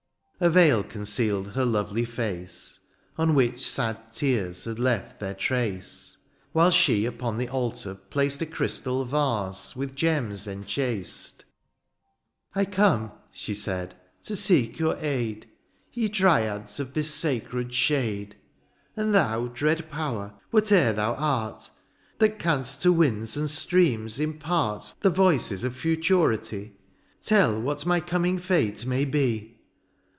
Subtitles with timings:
[0.43, 2.79] A veil concealed her lovely face.
[3.15, 6.17] On which sad tears had left their trace;
[6.51, 11.45] While she upon the altar placed A crystal vase with gems enchased.
[12.55, 12.75] THE AREOPAGITE.
[12.79, 13.93] 39 ^^ I come/^ she said,
[14.23, 15.47] ^^ to seek your aid, *^
[15.93, 18.35] Ye Diyads of this sacred shade;
[18.95, 21.69] '^ And thou, dread power, whatever thou art, {k) ^^
[22.17, 26.73] That canst to winds and streams impart ^^ The voices of futurity,
[27.21, 29.59] '^ Tell what my coming fate may be.